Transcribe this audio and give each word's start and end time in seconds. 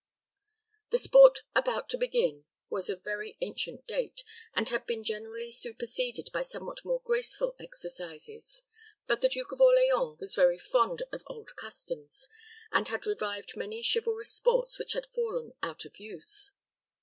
The 0.89 0.97
sport 0.97 1.43
about 1.55 1.87
to 1.89 1.97
begin 1.99 2.45
was 2.71 2.89
of 2.89 3.03
very 3.03 3.37
ancient 3.39 3.85
date, 3.85 4.23
and 4.55 4.67
had 4.67 4.87
been 4.87 5.03
generally 5.03 5.51
superseded 5.51 6.31
by 6.33 6.41
somewhat 6.41 6.83
more 6.83 7.01
graceful 7.05 7.55
exercises; 7.59 8.63
but 9.05 9.21
the 9.21 9.29
Duke 9.29 9.51
of 9.51 9.61
Orleans 9.61 10.17
was 10.19 10.33
very 10.33 10.57
fond 10.57 11.03
of 11.11 11.21
old 11.27 11.55
customs, 11.55 12.27
and 12.71 12.87
had 12.87 13.05
revived 13.05 13.55
many 13.55 13.83
chivalrous 13.83 14.33
sports 14.33 14.79
which 14.79 14.93
had 14.93 15.05
fallen 15.13 15.53
out 15.61 15.85
of 15.85 15.99
use. 15.99 16.49